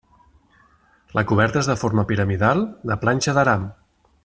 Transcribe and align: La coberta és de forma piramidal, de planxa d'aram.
La 1.19 1.23
coberta 1.33 1.61
és 1.61 1.69
de 1.73 1.77
forma 1.81 2.07
piramidal, 2.13 2.65
de 2.93 2.99
planxa 3.05 3.37
d'aram. 3.41 3.71